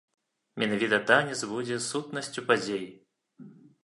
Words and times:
Менавіта 0.61 0.97
танец 1.11 1.37
будзе 1.51 1.77
сутнасцю 1.89 2.45
падзей. 2.49 2.83